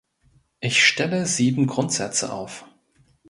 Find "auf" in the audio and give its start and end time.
2.33-2.65